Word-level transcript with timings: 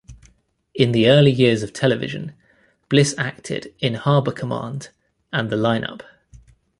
In 0.73 0.93
the 0.93 1.07
early 1.07 1.29
years 1.29 1.61
of 1.61 1.73
television, 1.73 2.33
Bliss 2.89 3.13
acted 3.19 3.71
in 3.77 3.93
"Harbor 3.93 4.31
Command" 4.31 4.89
and 5.31 5.51
"The 5.51 5.55
Lineup". 5.57 6.01